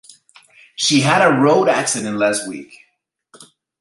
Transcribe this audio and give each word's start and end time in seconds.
She 0.75 1.01
had 1.01 1.21
a 1.21 1.31
road 1.31 1.69
accident 1.69 2.17
last 2.17 2.47
week. 2.47 2.75